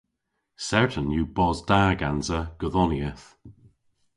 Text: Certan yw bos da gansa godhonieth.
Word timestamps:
Certan 0.67 1.13
yw 1.17 1.27
bos 1.37 1.59
da 1.69 1.81
gansa 1.99 2.39
godhonieth. 2.59 3.25